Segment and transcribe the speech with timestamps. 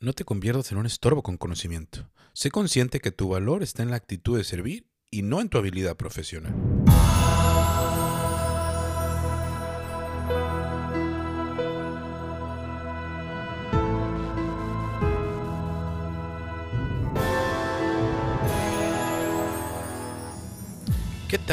[0.00, 2.10] No te conviertas en un estorbo con conocimiento.
[2.32, 5.58] Sé consciente que tu valor está en la actitud de servir y no en tu
[5.58, 6.54] habilidad profesional.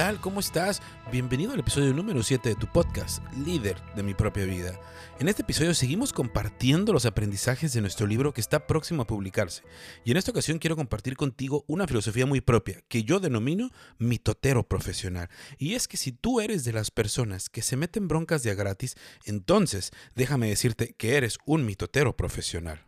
[0.02, 0.20] Tal?
[0.20, 0.81] ¿Cómo estás?
[1.11, 4.81] Bienvenido al episodio número 7 de tu podcast, Líder de mi propia vida.
[5.20, 9.61] En este episodio seguimos compartiendo los aprendizajes de nuestro libro que está próximo a publicarse.
[10.03, 14.67] Y en esta ocasión quiero compartir contigo una filosofía muy propia que yo denomino mitotero
[14.67, 15.29] profesional.
[15.59, 18.55] Y es que si tú eres de las personas que se meten broncas de a
[18.55, 18.95] gratis,
[19.26, 22.88] entonces déjame decirte que eres un mitotero profesional.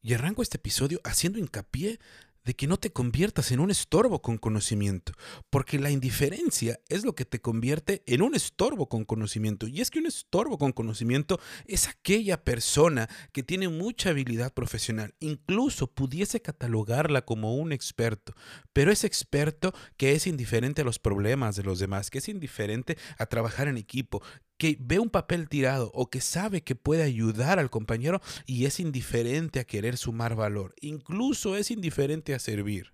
[0.00, 2.00] Y arranco este episodio haciendo hincapié
[2.44, 5.12] de que no te conviertas en un estorbo con conocimiento,
[5.50, 9.66] porque la indiferencia es lo que te convierte en un estorbo con conocimiento.
[9.66, 15.14] Y es que un estorbo con conocimiento es aquella persona que tiene mucha habilidad profesional,
[15.20, 18.34] incluso pudiese catalogarla como un experto,
[18.72, 22.96] pero es experto que es indiferente a los problemas de los demás, que es indiferente
[23.18, 24.22] a trabajar en equipo,
[24.58, 28.80] que ve un papel tirado o que sabe que puede ayudar al compañero y es
[28.80, 32.92] indiferente a querer sumar valor, incluso es indiferente a servir.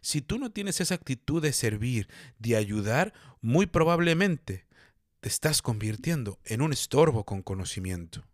[0.00, 4.66] Si tú no tienes esa actitud de servir, de ayudar, muy probablemente
[5.20, 8.24] te estás convirtiendo en un estorbo con conocimiento.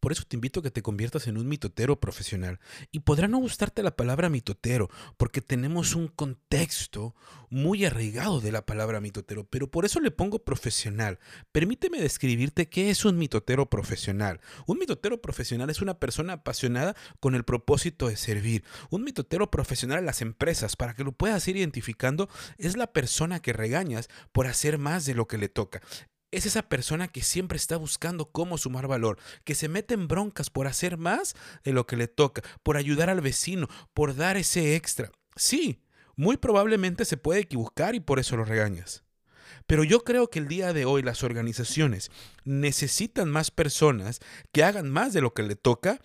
[0.00, 2.60] Por eso te invito a que te conviertas en un mitotero profesional.
[2.92, 7.14] Y podrá no gustarte la palabra mitotero, porque tenemos un contexto
[7.50, 11.18] muy arraigado de la palabra mitotero, pero por eso le pongo profesional.
[11.52, 14.40] Permíteme describirte qué es un mitotero profesional.
[14.66, 18.64] Un mitotero profesional es una persona apasionada con el propósito de servir.
[18.90, 23.40] Un mitotero profesional en las empresas, para que lo puedas ir identificando, es la persona
[23.40, 25.80] que regañas por hacer más de lo que le toca
[26.30, 30.50] es esa persona que siempre está buscando cómo sumar valor, que se mete en broncas
[30.50, 34.76] por hacer más de lo que le toca, por ayudar al vecino, por dar ese
[34.76, 35.10] extra.
[35.36, 35.82] Sí,
[36.16, 39.04] muy probablemente se puede equivocar y por eso lo regañas.
[39.66, 42.10] Pero yo creo que el día de hoy las organizaciones
[42.44, 44.20] necesitan más personas
[44.52, 46.00] que hagan más de lo que le toca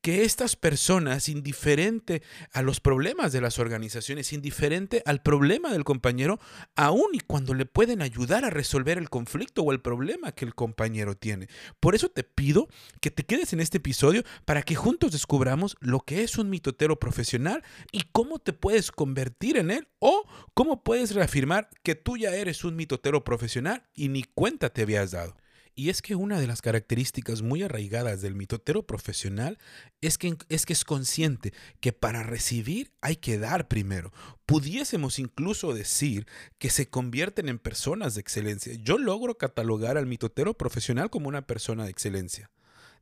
[0.00, 2.22] que estas personas, indiferente
[2.52, 6.40] a los problemas de las organizaciones, indiferente al problema del compañero,
[6.74, 10.54] aun y cuando le pueden ayudar a resolver el conflicto o el problema que el
[10.54, 11.48] compañero tiene.
[11.80, 12.68] Por eso te pido
[13.00, 16.98] que te quedes en este episodio para que juntos descubramos lo que es un mitotero
[16.98, 17.62] profesional
[17.92, 20.24] y cómo te puedes convertir en él o
[20.54, 25.10] cómo puedes reafirmar que tú ya eres un mitotero profesional y ni cuenta te habías
[25.10, 25.36] dado.
[25.74, 29.58] Y es que una de las características muy arraigadas del mitotero profesional
[30.00, 34.12] es que, es que es consciente que para recibir hay que dar primero.
[34.46, 36.26] Pudiésemos incluso decir
[36.58, 38.74] que se convierten en personas de excelencia.
[38.82, 42.50] Yo logro catalogar al mitotero profesional como una persona de excelencia.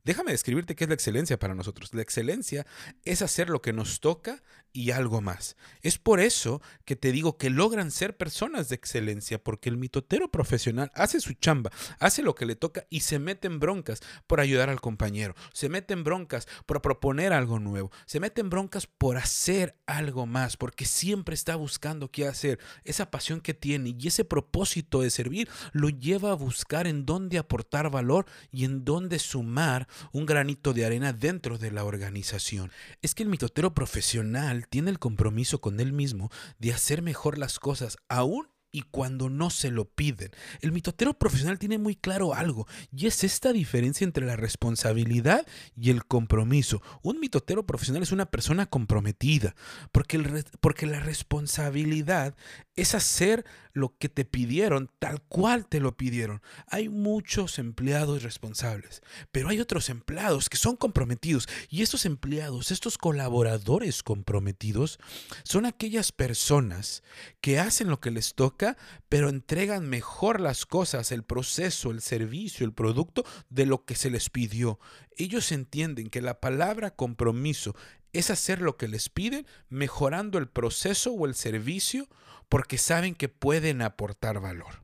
[0.03, 1.93] Déjame describirte qué es la excelencia para nosotros.
[1.93, 2.65] La excelencia
[3.05, 5.57] es hacer lo que nos toca y algo más.
[5.81, 10.29] Es por eso que te digo que logran ser personas de excelencia, porque el mitotero
[10.29, 14.39] profesional hace su chamba, hace lo que le toca y se mete en broncas por
[14.39, 18.87] ayudar al compañero, se mete en broncas por proponer algo nuevo, se mete en broncas
[18.87, 22.59] por hacer algo más, porque siempre está buscando qué hacer.
[22.83, 27.37] Esa pasión que tiene y ese propósito de servir lo lleva a buscar en dónde
[27.37, 32.71] aportar valor y en dónde sumar un granito de arena dentro de la organización.
[33.01, 37.59] Es que el mitotero profesional tiene el compromiso con él mismo de hacer mejor las
[37.59, 40.31] cosas, aún y cuando no se lo piden.
[40.61, 45.45] El mitotero profesional tiene muy claro algo, y es esta diferencia entre la responsabilidad
[45.75, 46.81] y el compromiso.
[47.01, 49.55] Un mitotero profesional es una persona comprometida,
[49.91, 52.35] porque, porque la responsabilidad
[52.81, 56.41] es hacer lo que te pidieron tal cual te lo pidieron.
[56.67, 59.01] Hay muchos empleados responsables,
[59.31, 64.99] pero hay otros empleados que son comprometidos, y estos empleados, estos colaboradores comprometidos,
[65.43, 67.03] son aquellas personas
[67.41, 72.65] que hacen lo que les toca pero entregan mejor las cosas, el proceso, el servicio,
[72.65, 74.79] el producto de lo que se les pidió.
[75.17, 77.75] Ellos entienden que la palabra compromiso
[78.13, 82.07] es hacer lo que les piden, mejorando el proceso o el servicio,
[82.49, 84.83] porque saben que pueden aportar valor.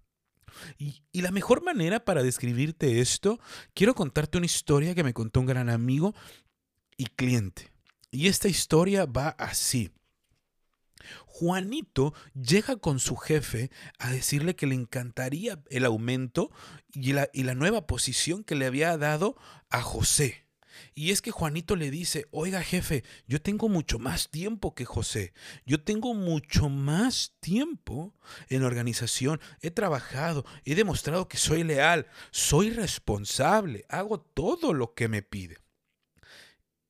[0.77, 3.39] Y, la mejor manera para describirte esto,
[3.73, 6.15] quiero contarte una historia que me contó un gran amigo
[6.97, 7.71] y cliente.
[8.11, 9.91] Y esta historia va así.
[11.25, 13.69] Juanito llega con su jefe
[13.99, 16.51] a decirle que le encantaría el aumento
[16.93, 19.35] y la, y la nueva posición que le había dado
[19.69, 20.44] a José.
[20.93, 25.33] Y es que Juanito le dice, oiga jefe, yo tengo mucho más tiempo que José,
[25.65, 28.13] yo tengo mucho más tiempo
[28.49, 35.07] en organización, he trabajado, he demostrado que soy leal, soy responsable, hago todo lo que
[35.07, 35.57] me pide.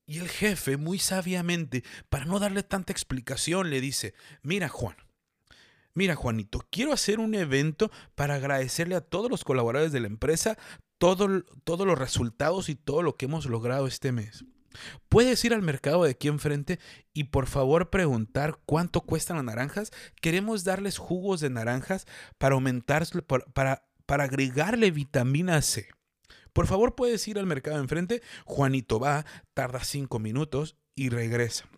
[0.06, 4.96] Y el jefe, muy sabiamente, para no darle tanta explicación, le dice, mira Juan,
[5.94, 10.56] mira Juanito, quiero hacer un evento para agradecerle a todos los colaboradores de la empresa
[10.98, 14.44] todo, todos los resultados y todo lo que hemos logrado este mes.
[15.08, 16.78] Puedes ir al mercado de aquí enfrente
[17.14, 19.90] y por favor preguntar cuánto cuestan las naranjas.
[20.20, 22.06] Queremos darles jugos de naranjas
[22.38, 23.06] para aumentar,
[23.54, 25.88] para, para agregarle vitamina C.
[26.52, 28.22] Por favor, puedes ir al mercado de enfrente.
[28.44, 31.68] Juanito va, tarda cinco minutos y regresa.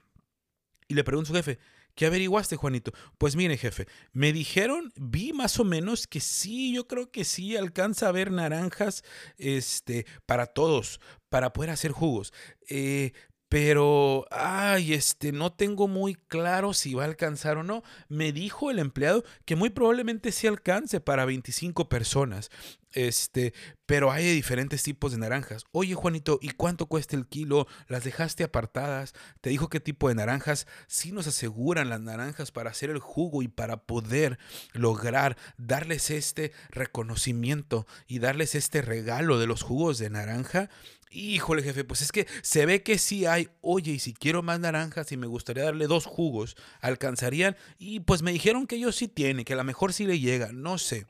[0.87, 1.59] Y le pregunta a su jefe,
[1.99, 2.93] ¿Qué averiguaste, Juanito?
[3.19, 7.57] Pues mire, jefe, me dijeron, vi más o menos que sí, yo creo que sí
[7.57, 9.03] alcanza a ver naranjas
[9.37, 12.33] este, para todos, para poder hacer jugos.
[12.69, 13.15] Eh,
[13.49, 17.83] pero, ay, este, no tengo muy claro si va a alcanzar o no.
[18.09, 22.51] Me dijo el empleado que muy probablemente sí alcance para 25 personas.
[22.93, 23.53] Este,
[23.87, 25.65] pero hay diferentes tipos de naranjas.
[25.73, 27.67] Oye, Juanito, ¿y cuánto cuesta el kilo?
[27.87, 29.15] ¿Las dejaste apartadas?
[29.41, 30.67] Te dijo qué tipo de naranjas.
[30.87, 34.39] Sí nos aseguran las naranjas para hacer el jugo y para poder
[34.73, 40.71] lograr darles este reconocimiento y darles este regalo de los jugos de naranja.
[41.11, 43.49] Híjole, jefe, pues es que se ve que sí hay.
[43.61, 47.57] Oye, y si quiero más naranjas y me gustaría darle dos jugos, alcanzarían.
[47.79, 50.51] Y pues me dijeron que ellos sí tienen, que a lo mejor sí le llega,
[50.53, 51.07] no sé.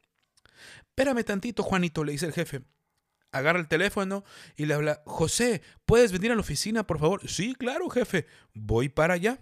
[0.81, 2.63] Espérame tantito, Juanito, le dice el jefe.
[3.31, 4.25] Agarra el teléfono
[4.57, 7.29] y le habla, José, ¿puedes venir a la oficina, por favor?
[7.29, 8.27] Sí, claro, jefe.
[8.55, 9.39] Voy para allá.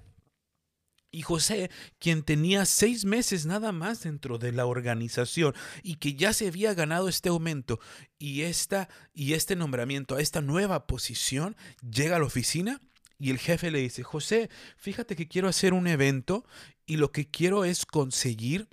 [1.16, 6.34] Y José, quien tenía seis meses nada más dentro de la organización y que ya
[6.34, 7.80] se había ganado este aumento
[8.18, 12.82] y, esta, y este nombramiento a esta nueva posición, llega a la oficina
[13.18, 16.44] y el jefe le dice, José, fíjate que quiero hacer un evento
[16.84, 18.68] y lo que quiero es conseguir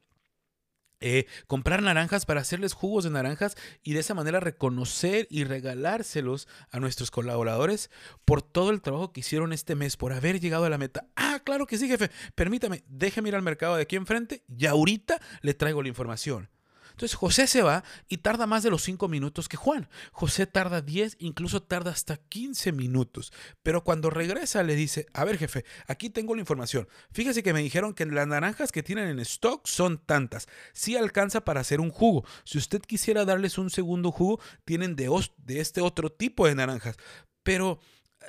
[1.06, 6.48] eh, comprar naranjas para hacerles jugos de naranjas y de esa manera reconocer y regalárselos
[6.72, 7.92] a nuestros colaboradores
[8.24, 11.06] por todo el trabajo que hicieron este mes, por haber llegado a la meta.
[11.18, 12.10] Ah, claro que sí, jefe.
[12.36, 16.53] Permítame, déjeme ir al mercado de aquí enfrente y ahorita le traigo la información.
[16.94, 19.90] Entonces José se va y tarda más de los 5 minutos que Juan.
[20.12, 23.34] José tarda 10, incluso tarda hasta 15 minutos.
[23.62, 26.88] Pero cuando regresa le dice, a ver jefe, aquí tengo la información.
[27.12, 30.48] Fíjese que me dijeron que las naranjas que tienen en stock son tantas.
[30.72, 32.26] Sí alcanza para hacer un jugo.
[32.44, 36.98] Si usted quisiera darles un segundo jugo, tienen de, de este otro tipo de naranjas.
[37.44, 37.80] Pero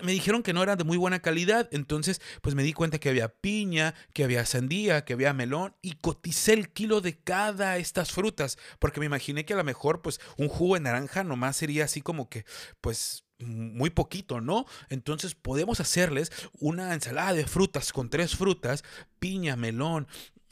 [0.02, 3.08] me dijeron que no eran de muy buena calidad, entonces pues me di cuenta que
[3.08, 8.12] había piña, que había sandía, que había melón y coticé el kilo de cada estas
[8.12, 11.84] frutas, porque me imaginé que a lo mejor pues un jugo de naranja nomás sería
[11.84, 12.44] así como que
[12.80, 14.64] pues muy poquito, ¿no?
[14.88, 18.84] Entonces podemos hacerles una ensalada de frutas con tres frutas,
[19.18, 20.06] piña, melón,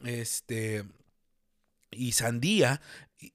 [0.04, 0.84] este
[1.90, 2.80] y sandía
[3.18, 3.34] y,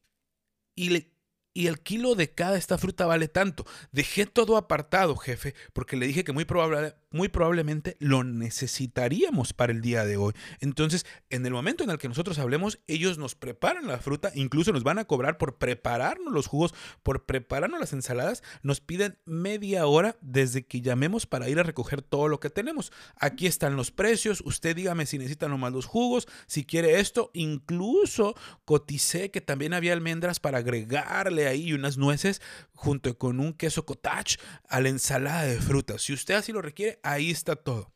[0.75, 1.17] y le
[1.57, 3.65] y el kilo de cada esta fruta vale tanto.
[3.92, 9.71] Dejé todo apartado, jefe, porque le dije que muy, probable, muy probablemente lo necesitaríamos para
[9.71, 10.33] el día de hoy.
[10.59, 14.71] Entonces, en el momento en el que nosotros hablemos, ellos nos preparan la fruta, incluso
[14.71, 16.74] nos van a cobrar por prepararnos los jugos,
[17.04, 18.44] por prepararnos las ensaladas.
[18.62, 22.92] Nos piden media hora desde que llamemos para ir a recoger todo lo que tenemos.
[23.19, 24.42] Aquí están los precios.
[24.45, 27.31] Usted dígame si necesita nomás los jugos, si quiere esto.
[27.33, 32.42] Incluso coticé que también había almendras para agregarle ahí unas nueces
[32.77, 34.38] junto con un queso cottage
[34.69, 36.03] a la ensalada de frutas.
[36.03, 37.91] Si usted así lo requiere, ahí está todo.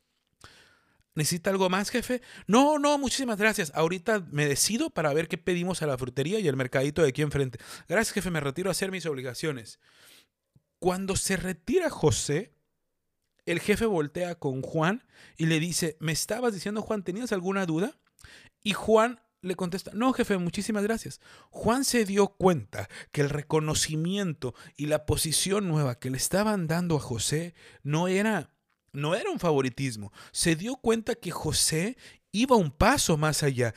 [1.14, 2.22] ¿Necesita algo más, jefe?
[2.48, 3.72] No, no, muchísimas gracias.
[3.76, 7.22] Ahorita me decido para ver qué pedimos a la frutería y al mercadito de aquí
[7.22, 7.60] enfrente.
[7.88, 9.80] Gracias, jefe, me retiro a hacer mis obligaciones.
[10.80, 12.56] Cuando se retira José,
[13.46, 15.04] el jefe voltea con Juan
[15.38, 18.00] y le dice, ¿me estabas diciendo, Juan, tenías alguna duda?
[18.64, 21.20] Y Juan le contesta, no jefe, muchísimas gracias.
[21.50, 26.98] Juan se dio cuenta que el reconocimiento y la posición nueva que le estaban dando
[26.98, 28.52] a José no era,
[28.92, 30.14] no era un favoritismo.
[30.32, 31.98] Se dio cuenta que José
[32.32, 33.74] iba un paso más allá.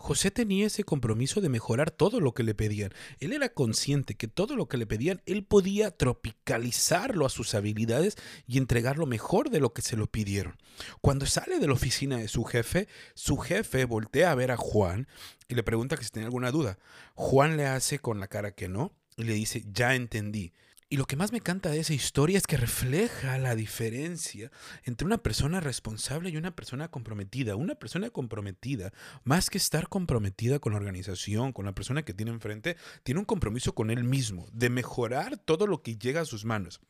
[0.00, 2.90] José tenía ese compromiso de mejorar todo lo que le pedían.
[3.18, 8.16] Él era consciente que todo lo que le pedían, él podía tropicalizarlo a sus habilidades
[8.46, 10.56] y entregar lo mejor de lo que se lo pidieron.
[11.02, 15.06] Cuando sale de la oficina de su jefe, su jefe voltea a ver a Juan
[15.48, 16.78] y le pregunta que si tiene alguna duda.
[17.14, 20.54] Juan le hace con la cara que no y le dice, ya entendí.
[20.92, 24.50] Y lo que más me encanta de esa historia es que refleja la diferencia
[24.82, 27.54] entre una persona responsable y una persona comprometida.
[27.54, 28.92] Una persona comprometida,
[29.22, 33.24] más que estar comprometida con la organización, con la persona que tiene enfrente, tiene un
[33.24, 36.80] compromiso con él mismo, de mejorar todo lo que llega a sus manos.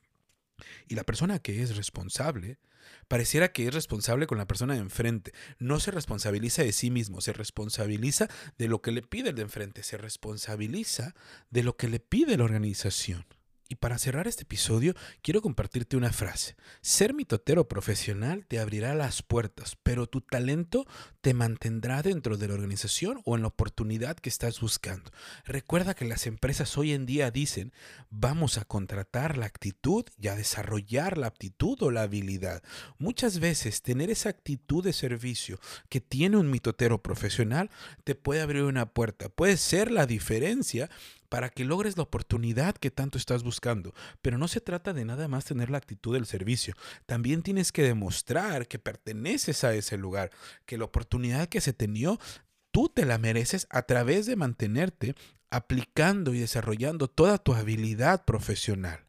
[0.88, 2.58] Y la persona que es responsable,
[3.06, 5.34] pareciera que es responsable con la persona de enfrente.
[5.58, 9.42] No se responsabiliza de sí mismo, se responsabiliza de lo que le pide el de
[9.42, 11.14] enfrente, se responsabiliza
[11.50, 13.26] de lo que le pide la organización.
[13.72, 16.56] Y para cerrar este episodio, quiero compartirte una frase.
[16.80, 20.88] Ser mitotero profesional te abrirá las puertas, pero tu talento
[21.20, 25.12] te mantendrá dentro de la organización o en la oportunidad que estás buscando.
[25.44, 27.72] Recuerda que las empresas hoy en día dicen,
[28.10, 32.64] vamos a contratar la actitud y a desarrollar la aptitud o la habilidad.
[32.98, 37.70] Muchas veces tener esa actitud de servicio que tiene un mitotero profesional
[38.02, 40.90] te puede abrir una puerta, puede ser la diferencia
[41.30, 43.94] para que logres la oportunidad que tanto estás buscando.
[44.20, 46.74] Pero no se trata de nada más tener la actitud del servicio.
[47.06, 50.30] También tienes que demostrar que perteneces a ese lugar,
[50.66, 52.20] que la oportunidad que se tenió,
[52.70, 55.14] tú te la mereces a través de mantenerte
[55.50, 59.06] aplicando y desarrollando toda tu habilidad profesional.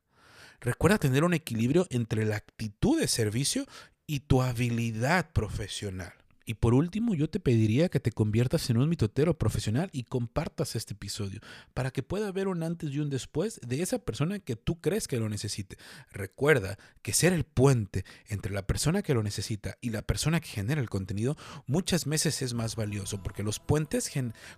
[0.59, 3.65] Recuerda tener un equilibrio entre la actitud de servicio
[4.05, 6.13] y tu habilidad profesional.
[6.51, 10.75] Y por último, yo te pediría que te conviertas en un mitotero profesional y compartas
[10.75, 11.39] este episodio
[11.73, 15.07] para que pueda haber un antes y un después de esa persona que tú crees
[15.07, 15.77] que lo necesite.
[16.11, 20.49] Recuerda que ser el puente entre la persona que lo necesita y la persona que
[20.49, 24.11] genera el contenido muchas veces es más valioso porque los puentes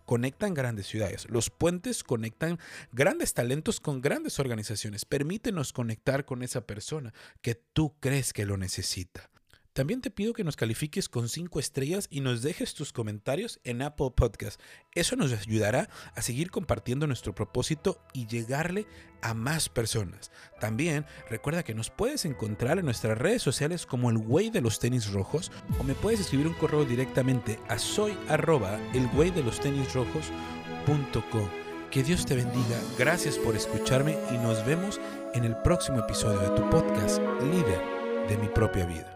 [0.03, 2.57] conectan grandes ciudades, los puentes conectan
[2.91, 5.05] grandes talentos con grandes organizaciones.
[5.05, 9.29] Permítenos conectar con esa persona que tú crees que lo necesita.
[9.73, 13.81] También te pido que nos califiques con 5 estrellas y nos dejes tus comentarios en
[13.81, 14.61] Apple Podcast.
[14.93, 18.85] Eso nos ayudará a seguir compartiendo nuestro propósito y llegarle
[19.23, 20.31] a más personas.
[20.59, 24.77] También recuerda que nos puedes encontrar en nuestras redes sociales como el güey de los
[24.77, 29.41] tenis rojos o me puedes escribir un correo directamente a soy arroba el güey de
[29.41, 30.27] los tenis rojos
[31.89, 35.01] Que Dios te bendiga, gracias por escucharme y nos vemos
[35.33, 39.12] en el próximo episodio de tu podcast, líder de mi propia vida.